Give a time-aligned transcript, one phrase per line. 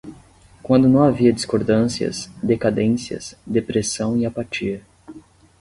[0.63, 4.81] quando não havia discordâncias, decadências, depressão e apatia